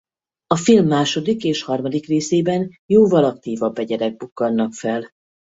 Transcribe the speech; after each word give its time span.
A 0.47 0.55
film 0.55 0.87
második 0.87 1.43
és 1.43 1.61
harmadik 1.63 2.05
részében 2.07 2.77
jóval 2.85 3.23
aktívabb 3.23 3.77
egyedek 3.77 4.15
bukkannak 4.17 4.73
fel. 4.73 5.09